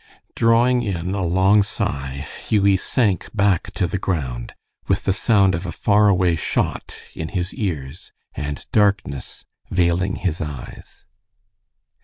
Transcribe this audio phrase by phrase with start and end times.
[0.33, 4.55] Drawing a long sigh, Hughie sank back to the ground,
[4.87, 10.41] with the sound of a far away shot in his ears, and darkness veiling his
[10.41, 11.05] eyes.